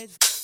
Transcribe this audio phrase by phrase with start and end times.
[0.00, 0.38] It's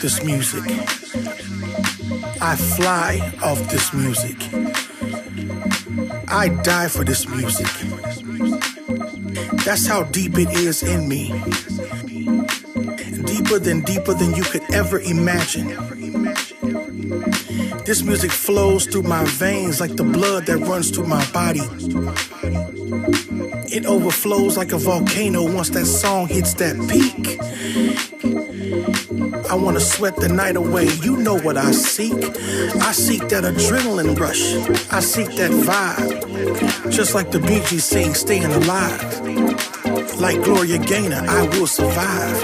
[0.00, 0.62] this music.
[2.40, 4.36] I fly off this music.
[6.28, 7.66] I die for this music.
[9.64, 11.32] That's how deep it is in me.
[13.24, 15.68] Deeper than deeper than you could ever imagine.
[17.84, 21.66] This music flows through my veins like the blood that runs through my body.
[23.74, 28.07] It overflows like a volcano once that song hits that peak.
[29.58, 32.14] I wanna sweat the night away, you know what I seek.
[32.14, 34.54] I seek that adrenaline rush,
[34.92, 36.92] I seek that vibe.
[36.92, 39.02] Just like the Bee Gees sing, staying alive.
[40.20, 42.38] Like Gloria Gaynor, I will survive.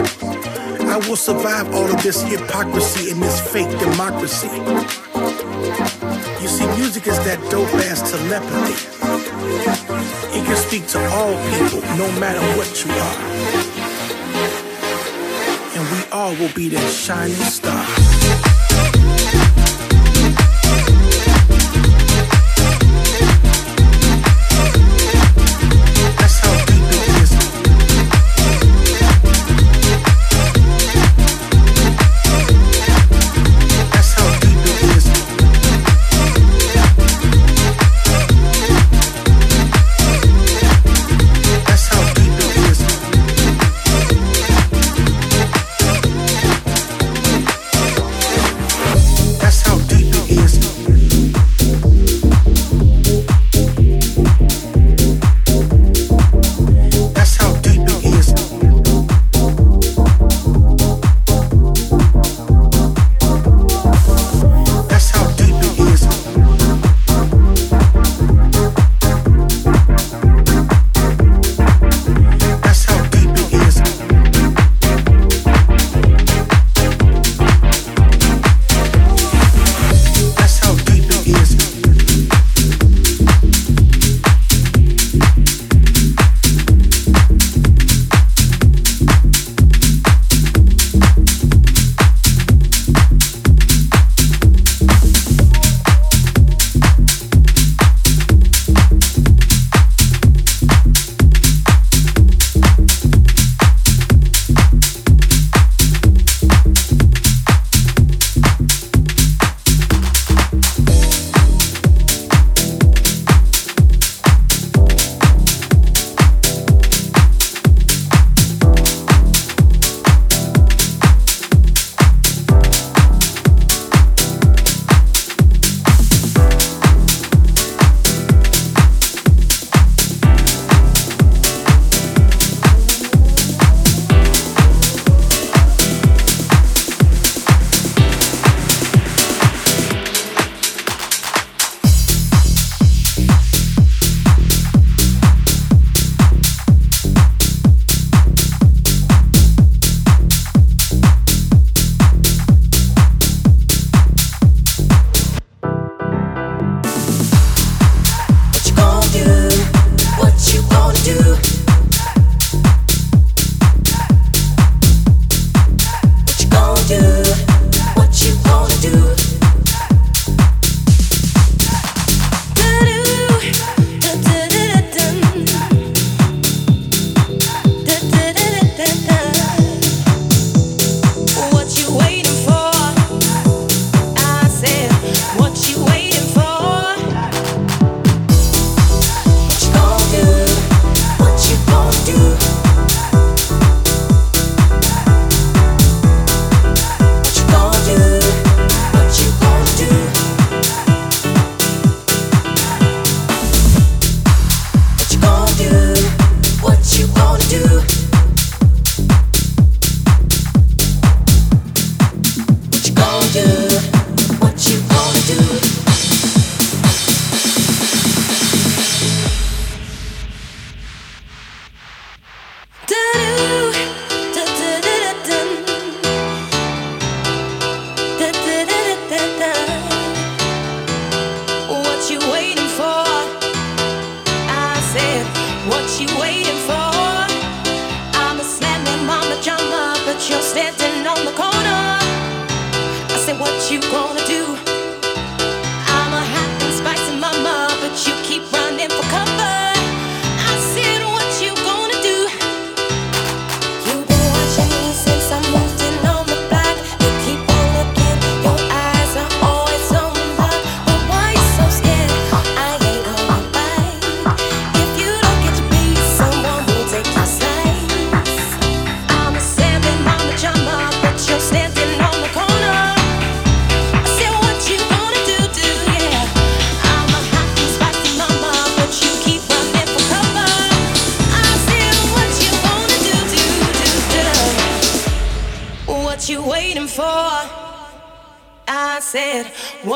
[0.80, 4.50] I will survive all of this hypocrisy and this fake democracy.
[6.42, 8.74] You see, music is that dope ass telepathy.
[10.36, 13.73] It can speak to all people, no matter what you are.
[16.26, 18.13] And We'll be that shining star.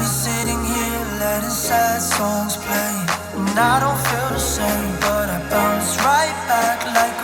[0.00, 2.96] Happy sitting here letting sad songs play.
[3.36, 7.19] And I don't feel the same, but I bounce right back like